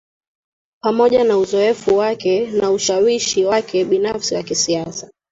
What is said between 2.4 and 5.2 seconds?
na ushawishi wake binafsi wa kisiasa